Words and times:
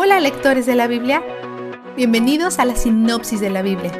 Hola 0.00 0.20
lectores 0.20 0.64
de 0.64 0.76
la 0.76 0.86
Biblia, 0.86 1.24
bienvenidos 1.96 2.60
a 2.60 2.64
la 2.64 2.76
sinopsis 2.76 3.40
de 3.40 3.50
la 3.50 3.62
Biblia. 3.62 3.90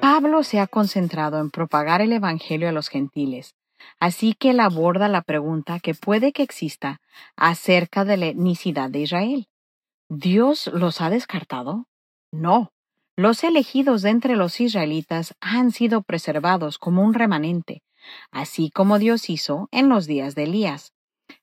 Pablo 0.00 0.44
se 0.44 0.60
ha 0.60 0.68
concentrado 0.68 1.40
en 1.40 1.50
propagar 1.50 2.02
el 2.02 2.12
Evangelio 2.12 2.68
a 2.68 2.72
los 2.72 2.88
gentiles, 2.88 3.56
así 3.98 4.34
que 4.34 4.50
él 4.50 4.60
aborda 4.60 5.08
la 5.08 5.22
pregunta 5.22 5.80
que 5.80 5.94
puede 5.94 6.32
que 6.32 6.44
exista 6.44 7.00
acerca 7.34 8.04
de 8.04 8.16
la 8.16 8.26
etnicidad 8.26 8.90
de 8.90 9.00
Israel. 9.00 9.48
¿Dios 10.08 10.70
los 10.72 11.00
ha 11.00 11.10
descartado? 11.10 11.88
No. 12.30 12.70
Los 13.16 13.42
elegidos 13.42 14.02
de 14.02 14.10
entre 14.10 14.36
los 14.36 14.60
israelitas 14.60 15.34
han 15.40 15.72
sido 15.72 16.02
preservados 16.02 16.78
como 16.78 17.02
un 17.02 17.12
remanente, 17.12 17.82
así 18.30 18.70
como 18.70 18.98
Dios 18.98 19.30
hizo 19.30 19.68
en 19.72 19.88
los 19.88 20.06
días 20.06 20.34
de 20.34 20.44
Elías. 20.44 20.92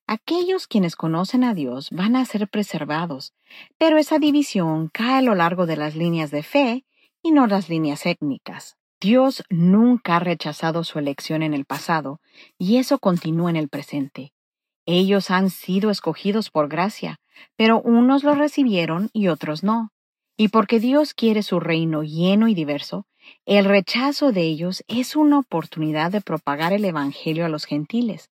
Aquellos 0.07 0.67
quienes 0.67 0.95
conocen 0.95 1.43
a 1.43 1.53
Dios 1.53 1.89
van 1.91 2.15
a 2.15 2.25
ser 2.25 2.47
preservados, 2.47 3.33
pero 3.77 3.97
esa 3.97 4.19
división 4.19 4.89
cae 4.91 5.17
a 5.17 5.21
lo 5.21 5.35
largo 5.35 5.65
de 5.65 5.77
las 5.77 5.95
líneas 5.95 6.31
de 6.31 6.43
fe 6.43 6.85
y 7.21 7.31
no 7.31 7.47
las 7.47 7.69
líneas 7.69 8.05
étnicas. 8.05 8.77
Dios 8.99 9.43
nunca 9.49 10.15
ha 10.15 10.19
rechazado 10.19 10.83
su 10.83 10.99
elección 10.99 11.43
en 11.43 11.53
el 11.53 11.65
pasado, 11.65 12.21
y 12.57 12.77
eso 12.77 12.99
continúa 12.99 13.49
en 13.49 13.57
el 13.57 13.67
presente. 13.67 14.33
Ellos 14.85 15.31
han 15.31 15.49
sido 15.49 15.89
escogidos 15.89 16.49
por 16.49 16.69
gracia, 16.69 17.19
pero 17.55 17.81
unos 17.81 18.23
lo 18.23 18.35
recibieron 18.35 19.09
y 19.13 19.27
otros 19.27 19.63
no. 19.63 19.91
Y 20.37 20.49
porque 20.49 20.79
Dios 20.79 21.13
quiere 21.13 21.43
su 21.43 21.59
reino 21.59 22.03
lleno 22.03 22.47
y 22.47 22.53
diverso, 22.53 23.05
el 23.45 23.65
rechazo 23.65 24.31
de 24.31 24.41
ellos 24.41 24.83
es 24.87 25.15
una 25.15 25.39
oportunidad 25.39 26.11
de 26.11 26.21
propagar 26.21 26.73
el 26.73 26.85
Evangelio 26.85 27.45
a 27.45 27.49
los 27.49 27.65
gentiles, 27.65 28.29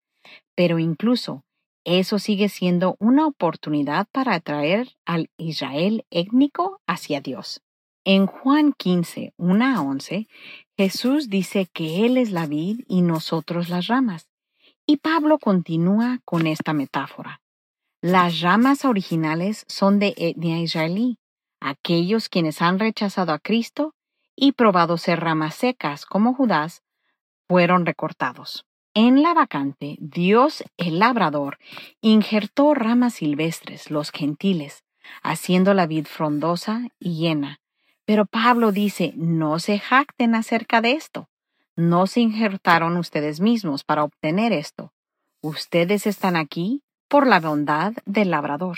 pero 0.55 0.79
incluso 0.79 1.43
eso 1.83 2.19
sigue 2.19 2.49
siendo 2.49 2.95
una 2.99 3.25
oportunidad 3.25 4.07
para 4.11 4.35
atraer 4.35 4.89
al 5.05 5.29
Israel 5.37 6.05
étnico 6.11 6.79
hacia 6.87 7.21
Dios. 7.21 7.61
En 8.03 8.25
Juan 8.25 8.73
15, 8.73 9.33
1 9.37 9.65
a 9.65 9.81
11, 9.81 10.27
Jesús 10.77 11.29
dice 11.29 11.67
que 11.71 12.05
Él 12.05 12.17
es 12.17 12.31
la 12.31 12.47
vid 12.47 12.81
y 12.87 13.01
nosotros 13.01 13.69
las 13.69 13.87
ramas. 13.87 14.27
Y 14.85 14.97
Pablo 14.97 15.37
continúa 15.37 16.19
con 16.25 16.47
esta 16.47 16.73
metáfora. 16.73 17.41
Las 18.01 18.41
ramas 18.41 18.85
originales 18.85 19.65
son 19.67 19.99
de 19.99 20.15
etnia 20.17 20.59
israelí, 20.59 21.17
aquellos 21.59 22.29
quienes 22.29 22.61
han 22.61 22.79
rechazado 22.79 23.33
a 23.33 23.39
Cristo 23.39 23.93
y 24.41 24.53
probado 24.53 24.97
ser 24.97 25.19
ramas 25.19 25.53
secas 25.53 26.07
como 26.07 26.33
Judas, 26.33 26.81
fueron 27.47 27.85
recortados. 27.85 28.65
En 28.95 29.21
la 29.21 29.35
vacante, 29.35 29.97
Dios 29.99 30.63
el 30.77 30.97
labrador 30.97 31.59
injertó 32.01 32.73
ramas 32.73 33.13
silvestres, 33.13 33.91
los 33.91 34.09
gentiles, 34.09 34.83
haciendo 35.21 35.75
la 35.75 35.85
vid 35.85 36.07
frondosa 36.07 36.87
y 36.99 37.19
llena. 37.19 37.59
Pero 38.03 38.25
Pablo 38.25 38.71
dice, 38.71 39.13
no 39.15 39.59
se 39.59 39.77
jacten 39.77 40.33
acerca 40.33 40.81
de 40.81 40.93
esto. 40.93 41.29
No 41.75 42.07
se 42.07 42.21
injertaron 42.21 42.97
ustedes 42.97 43.41
mismos 43.41 43.83
para 43.83 44.03
obtener 44.03 44.53
esto. 44.53 44.91
Ustedes 45.41 46.07
están 46.07 46.35
aquí 46.35 46.81
por 47.07 47.27
la 47.27 47.39
bondad 47.39 47.93
del 48.05 48.31
labrador. 48.31 48.77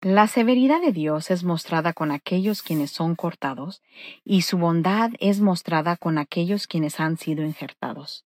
La 0.00 0.28
severidad 0.28 0.80
de 0.80 0.92
Dios 0.92 1.28
es 1.32 1.42
mostrada 1.42 1.92
con 1.92 2.12
aquellos 2.12 2.62
quienes 2.62 2.92
son 2.92 3.16
cortados, 3.16 3.82
y 4.24 4.42
su 4.42 4.56
bondad 4.56 5.10
es 5.18 5.40
mostrada 5.40 5.96
con 5.96 6.18
aquellos 6.18 6.68
quienes 6.68 7.00
han 7.00 7.16
sido 7.16 7.44
injertados. 7.44 8.24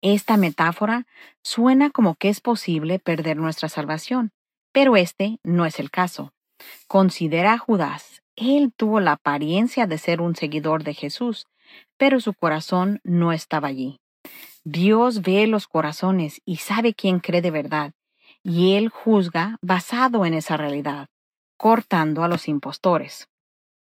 Esta 0.00 0.38
metáfora 0.38 1.06
suena 1.42 1.90
como 1.90 2.14
que 2.14 2.30
es 2.30 2.40
posible 2.40 2.98
perder 3.00 3.36
nuestra 3.36 3.68
salvación, 3.68 4.32
pero 4.72 4.96
este 4.96 5.40
no 5.44 5.66
es 5.66 5.78
el 5.78 5.90
caso. 5.90 6.32
Considera 6.86 7.52
a 7.52 7.58
Judas. 7.58 8.22
Él 8.34 8.72
tuvo 8.74 9.00
la 9.00 9.12
apariencia 9.12 9.86
de 9.86 9.98
ser 9.98 10.22
un 10.22 10.34
seguidor 10.34 10.84
de 10.84 10.94
Jesús, 10.94 11.46
pero 11.98 12.18
su 12.18 12.32
corazón 12.32 13.00
no 13.04 13.34
estaba 13.34 13.68
allí. 13.68 14.00
Dios 14.64 15.20
ve 15.20 15.46
los 15.48 15.68
corazones 15.68 16.40
y 16.46 16.56
sabe 16.56 16.94
quién 16.94 17.20
cree 17.20 17.42
de 17.42 17.50
verdad, 17.50 17.92
y 18.44 18.74
él 18.74 18.90
juzga 18.90 19.58
basado 19.62 20.26
en 20.26 20.34
esa 20.34 20.56
realidad, 20.56 21.08
cortando 21.56 22.22
a 22.22 22.28
los 22.28 22.46
impostores. 22.46 23.28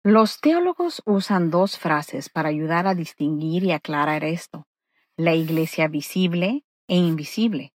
Los 0.03 0.41
teólogos 0.41 1.03
usan 1.05 1.51
dos 1.51 1.79
frases 1.79 2.31
para 2.31 2.49
ayudar 2.49 2.87
a 2.87 2.95
distinguir 2.95 3.65
y 3.65 3.73
aclarar 3.73 4.25
esto, 4.25 4.67
la 5.17 5.35
iglesia 5.35 5.89
visible 5.89 6.65
e 6.89 6.97
invisible. 6.97 7.73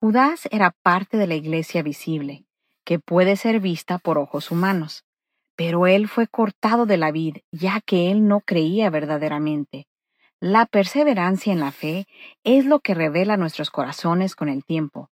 Judas 0.00 0.48
era 0.50 0.70
parte 0.82 1.16
de 1.16 1.26
la 1.26 1.34
iglesia 1.34 1.82
visible, 1.82 2.46
que 2.84 2.98
puede 2.98 3.36
ser 3.36 3.60
vista 3.60 3.98
por 3.98 4.18
ojos 4.18 4.50
humanos, 4.50 5.04
pero 5.56 5.86
él 5.86 6.08
fue 6.08 6.26
cortado 6.26 6.86
de 6.86 6.96
la 6.96 7.10
vid, 7.10 7.38
ya 7.52 7.80
que 7.80 8.10
él 8.10 8.26
no 8.26 8.40
creía 8.40 8.88
verdaderamente. 8.90 9.86
La 10.40 10.66
perseverancia 10.66 11.52
en 11.52 11.60
la 11.60 11.72
fe 11.72 12.06
es 12.44 12.66
lo 12.66 12.80
que 12.80 12.94
revela 12.94 13.36
nuestros 13.36 13.70
corazones 13.70 14.36
con 14.36 14.48
el 14.48 14.64
tiempo, 14.64 15.10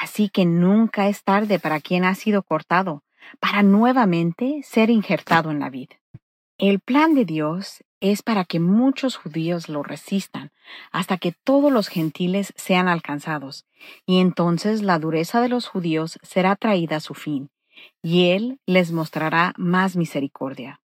Así 0.00 0.30
que 0.30 0.46
nunca 0.46 1.08
es 1.08 1.24
tarde 1.24 1.58
para 1.58 1.78
quien 1.78 2.04
ha 2.06 2.14
sido 2.14 2.42
cortado, 2.42 3.04
para 3.38 3.62
nuevamente 3.62 4.62
ser 4.64 4.88
injertado 4.88 5.50
en 5.50 5.60
la 5.60 5.68
vida. 5.68 5.96
El 6.56 6.80
plan 6.80 7.14
de 7.14 7.26
Dios 7.26 7.84
es 8.00 8.22
para 8.22 8.46
que 8.46 8.60
muchos 8.60 9.16
judíos 9.16 9.68
lo 9.68 9.82
resistan, 9.82 10.52
hasta 10.90 11.18
que 11.18 11.32
todos 11.44 11.70
los 11.70 11.88
gentiles 11.88 12.54
sean 12.56 12.88
alcanzados, 12.88 13.66
y 14.06 14.20
entonces 14.20 14.80
la 14.80 14.98
dureza 14.98 15.42
de 15.42 15.50
los 15.50 15.66
judíos 15.66 16.18
será 16.22 16.56
traída 16.56 16.96
a 16.96 17.00
su 17.00 17.12
fin, 17.12 17.50
y 18.00 18.30
Él 18.30 18.58
les 18.64 18.92
mostrará 18.92 19.52
más 19.58 19.96
misericordia. 19.96 20.80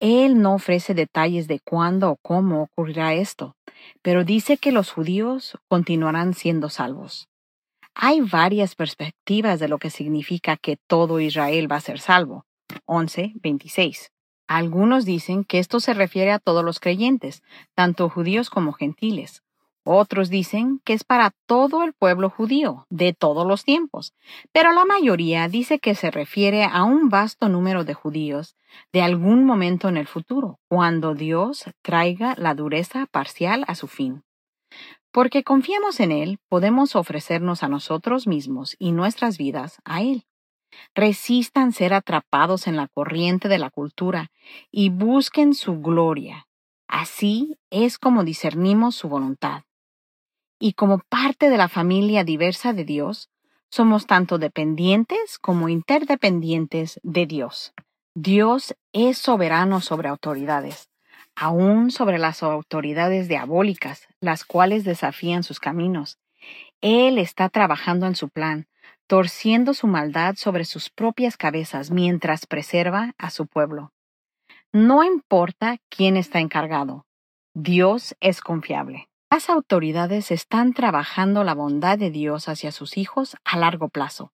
Él 0.00 0.42
no 0.42 0.54
ofrece 0.54 0.92
detalles 0.92 1.46
de 1.46 1.60
cuándo 1.60 2.10
o 2.10 2.16
cómo 2.16 2.62
ocurrirá 2.62 3.14
esto, 3.14 3.54
pero 4.02 4.24
dice 4.24 4.56
que 4.56 4.72
los 4.72 4.90
judíos 4.90 5.56
continuarán 5.68 6.34
siendo 6.34 6.68
salvos. 6.68 7.29
Hay 8.02 8.22
varias 8.22 8.76
perspectivas 8.76 9.60
de 9.60 9.68
lo 9.68 9.76
que 9.76 9.90
significa 9.90 10.56
que 10.56 10.78
todo 10.86 11.20
Israel 11.20 11.70
va 11.70 11.76
a 11.76 11.80
ser 11.82 12.00
salvo. 12.00 12.46
11, 12.86 13.32
26. 13.34 14.10
Algunos 14.48 15.04
dicen 15.04 15.44
que 15.44 15.58
esto 15.58 15.80
se 15.80 15.92
refiere 15.92 16.32
a 16.32 16.38
todos 16.38 16.64
los 16.64 16.80
creyentes, 16.80 17.42
tanto 17.74 18.08
judíos 18.08 18.48
como 18.48 18.72
gentiles. 18.72 19.42
Otros 19.84 20.30
dicen 20.30 20.80
que 20.82 20.94
es 20.94 21.04
para 21.04 21.32
todo 21.44 21.82
el 21.82 21.92
pueblo 21.92 22.30
judío, 22.30 22.86
de 22.88 23.12
todos 23.12 23.46
los 23.46 23.64
tiempos, 23.64 24.14
pero 24.50 24.72
la 24.72 24.86
mayoría 24.86 25.46
dice 25.48 25.78
que 25.78 25.94
se 25.94 26.10
refiere 26.10 26.64
a 26.64 26.84
un 26.84 27.10
vasto 27.10 27.50
número 27.50 27.84
de 27.84 27.92
judíos 27.92 28.56
de 28.94 29.02
algún 29.02 29.44
momento 29.44 29.90
en 29.90 29.98
el 29.98 30.06
futuro, 30.06 30.58
cuando 30.68 31.14
Dios 31.14 31.66
traiga 31.82 32.34
la 32.38 32.54
dureza 32.54 33.04
parcial 33.12 33.62
a 33.68 33.74
su 33.74 33.88
fin. 33.88 34.22
Porque 35.12 35.42
confiamos 35.42 35.98
en 35.98 36.12
Él, 36.12 36.38
podemos 36.48 36.94
ofrecernos 36.94 37.62
a 37.62 37.68
nosotros 37.68 38.26
mismos 38.26 38.76
y 38.78 38.92
nuestras 38.92 39.38
vidas 39.38 39.78
a 39.84 40.02
Él. 40.02 40.24
Resistan 40.94 41.72
ser 41.72 41.94
atrapados 41.94 42.68
en 42.68 42.76
la 42.76 42.86
corriente 42.86 43.48
de 43.48 43.58
la 43.58 43.70
cultura 43.70 44.30
y 44.70 44.90
busquen 44.90 45.54
su 45.54 45.80
gloria. 45.80 46.46
Así 46.86 47.58
es 47.70 47.98
como 47.98 48.22
discernimos 48.22 48.94
su 48.94 49.08
voluntad. 49.08 49.62
Y 50.60 50.74
como 50.74 50.98
parte 51.08 51.50
de 51.50 51.56
la 51.56 51.68
familia 51.68 52.22
diversa 52.22 52.72
de 52.72 52.84
Dios, 52.84 53.30
somos 53.68 54.06
tanto 54.06 54.38
dependientes 54.38 55.38
como 55.38 55.68
interdependientes 55.68 57.00
de 57.02 57.26
Dios. 57.26 57.72
Dios 58.14 58.76
es 58.92 59.18
soberano 59.18 59.80
sobre 59.80 60.08
autoridades 60.08 60.89
aún 61.40 61.90
sobre 61.90 62.18
las 62.18 62.42
autoridades 62.42 63.26
diabólicas, 63.26 64.06
las 64.20 64.44
cuales 64.44 64.84
desafían 64.84 65.42
sus 65.42 65.58
caminos. 65.58 66.18
Él 66.82 67.16
está 67.16 67.48
trabajando 67.48 68.06
en 68.06 68.14
su 68.14 68.28
plan, 68.28 68.68
torciendo 69.06 69.72
su 69.72 69.86
maldad 69.86 70.34
sobre 70.36 70.66
sus 70.66 70.90
propias 70.90 71.38
cabezas 71.38 71.90
mientras 71.90 72.46
preserva 72.46 73.14
a 73.16 73.30
su 73.30 73.46
pueblo. 73.46 73.90
No 74.70 75.02
importa 75.02 75.78
quién 75.88 76.18
está 76.18 76.40
encargado, 76.40 77.06
Dios 77.54 78.14
es 78.20 78.42
confiable. 78.42 79.08
Las 79.30 79.48
autoridades 79.48 80.30
están 80.30 80.74
trabajando 80.74 81.42
la 81.42 81.54
bondad 81.54 81.98
de 81.98 82.10
Dios 82.10 82.50
hacia 82.50 82.70
sus 82.70 82.98
hijos 82.98 83.36
a 83.44 83.56
largo 83.56 83.88
plazo. 83.88 84.32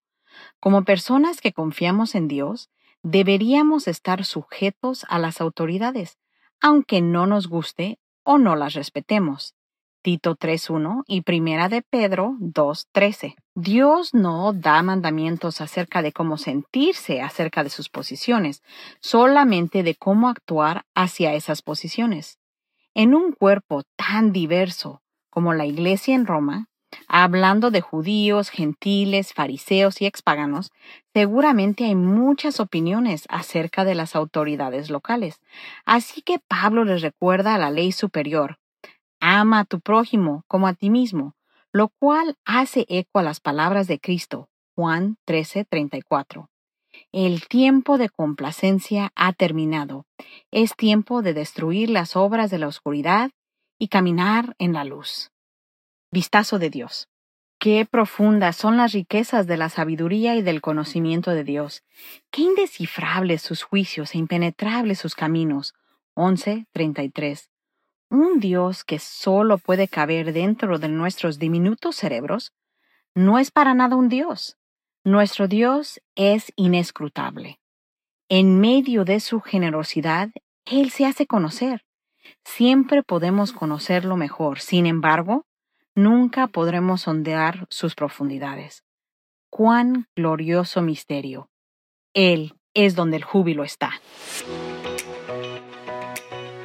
Como 0.59 0.85
personas 0.85 1.41
que 1.41 1.53
confiamos 1.53 2.17
en 2.17 2.27
Dios, 2.27 2.69
deberíamos 3.05 3.87
estar 3.87 4.25
sujetos 4.25 5.07
a 5.09 5.21
las 5.21 5.41
autoridades, 5.41 6.19
aunque 6.61 7.01
no 7.01 7.27
nos 7.27 7.49
guste 7.49 7.99
o 8.25 8.39
no 8.39 8.57
las 8.57 8.75
respetemos. 8.75 9.55
Tito 10.03 10.37
3.1 10.37 11.03
y 11.09 11.23
Primera 11.23 11.69
de 11.69 11.83
Pedro 11.83 12.37
2.13. 12.39 13.35
Dios 13.57 14.15
no 14.15 14.53
da 14.53 14.81
mandamientos 14.83 15.61
acerca 15.61 16.01
de 16.01 16.13
cómo 16.13 16.37
sentirse 16.37 17.21
acerca 17.23 17.65
de 17.65 17.71
sus 17.71 17.89
posiciones, 17.89 18.63
solamente 19.01 19.83
de 19.83 19.97
cómo 19.97 20.29
actuar 20.29 20.85
hacia 20.95 21.35
esas 21.35 21.61
posiciones. 21.63 22.39
En 22.95 23.15
un 23.15 23.33
cuerpo 23.33 23.83
tan 23.97 24.33
diverso 24.33 25.03
como 25.29 25.55
la 25.55 25.67
Iglesia 25.67 26.15
en 26.15 26.27
Roma, 26.27 26.69
Hablando 27.09 27.71
de 27.71 27.81
judíos, 27.81 28.51
gentiles, 28.51 29.33
fariseos 29.33 30.01
y 30.01 30.07
expaganos, 30.07 30.71
seguramente 31.15 31.85
hay 31.85 31.95
muchas 31.95 32.61
opiniones 32.61 33.25
acerca 33.29 33.85
de 33.85 33.95
las 33.95 34.17
autoridades 34.17 34.91
locales. 34.91 35.41
Así 35.85 36.23
que 36.23 36.39
Pablo 36.39 36.85
les 36.85 37.03
recuerda 37.03 37.59
la 37.59 37.71
ley 37.71 37.93
superior. 37.93 38.59
Ama 39.21 39.61
a 39.61 39.65
tu 39.65 39.81
prójimo 39.81 40.45
como 40.47 40.67
a 40.67 40.75
ti 40.75 40.91
mismo, 40.91 41.35
lo 41.73 41.89
cual 41.89 42.37
hace 42.45 42.87
eco 42.89 43.19
a 43.19 43.23
las 43.23 43.41
palabras 43.41 43.87
de 43.87 43.99
Cristo. 43.99 44.49
Juan 44.75 45.17
13:34. 45.27 46.49
El 47.13 47.47
tiempo 47.49 47.99
de 47.99 48.09
complacencia 48.09 49.11
ha 49.15 49.33
terminado. 49.33 50.07
Es 50.51 50.75
tiempo 50.77 51.23
de 51.23 51.35
destruir 51.35 51.91
las 51.91 52.17
obras 52.17 52.51
de 52.51 52.59
la 52.59 52.69
oscuridad 52.69 53.31
y 53.79 53.89
caminar 53.89 54.55
en 54.59 54.73
la 54.73 54.85
luz. 54.85 55.31
Vistazo 56.11 56.59
de 56.59 56.71
Dios. 56.71 57.09
Qué 57.59 57.87
profundas 57.91 58.57
son 58.57 58.77
las 58.77 58.93
riquezas 58.93 59.47
de 59.47 59.57
la 59.57 59.69
sabiduría 59.69 60.37
y 60.37 60.43
del 60.43 60.61
conocimiento 60.61 61.31
de 61.31 61.43
Dios. 61.43 61.83
Qué 62.31 62.43
indescifrables 62.43 63.43
sus 63.43 63.63
juicios 63.63 64.15
e 64.15 64.19
impenetrables 64.19 64.99
sus 64.99 65.15
caminos. 65.15 65.75
11.33. 66.15 67.49
Un 68.11 68.39
Dios 68.41 68.85
que 68.85 68.99
solo 68.99 69.59
puede 69.59 69.89
caber 69.89 70.33
dentro 70.33 70.79
de 70.79 70.89
nuestros 70.89 71.39
diminutos 71.39 71.97
cerebros 71.97 72.53
no 73.15 73.39
es 73.39 73.51
para 73.51 73.75
nada 73.75 73.97
un 73.97 74.09
Dios. 74.09 74.59
Nuestro 75.03 75.49
Dios 75.49 76.01
es 76.15 76.53
inescrutable. 76.57 77.59
En 78.29 78.61
medio 78.61 79.05
de 79.05 79.21
su 79.21 79.41
generosidad, 79.41 80.29
Él 80.67 80.91
se 80.91 81.07
hace 81.07 81.27
conocer. 81.27 81.85
Siempre 82.45 83.03
podemos 83.03 83.53
conocerlo 83.53 84.17
mejor. 84.17 84.61
Sin 84.61 84.85
embargo, 84.85 85.46
nunca 85.97 86.47
podremos 86.47 87.03
sondear 87.03 87.67
sus 87.71 87.97
profundidades. 87.97 88.85
Cuán 89.51 90.07
glorioso 90.15 90.83
misterio. 90.83 91.49
Él 92.15 92.55
es 92.75 92.95
donde 92.95 93.17
el 93.17 93.25
júbilo 93.25 93.65
está. 93.65 93.91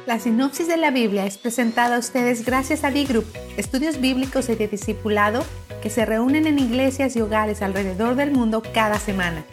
La 0.06 0.18
sinopsis 0.18 0.68
de 0.68 0.76
la 0.76 0.90
Biblia 0.90 1.24
es 1.26 1.38
presentada 1.38 1.96
a 1.96 1.98
ustedes 1.98 2.44
gracias 2.44 2.84
a 2.84 2.90
D-Group, 2.90 3.24
estudios 3.56 4.00
bíblicos 4.00 4.48
y 4.48 4.54
de 4.54 4.68
discipulado 4.68 5.44
que 5.82 5.90
se 5.90 6.04
reúnen 6.04 6.46
en 6.46 6.58
iglesias 6.58 7.16
y 7.16 7.20
hogares 7.22 7.62
alrededor 7.62 8.14
del 8.14 8.30
mundo 8.30 8.62
cada 8.74 8.98
semana. 8.98 9.44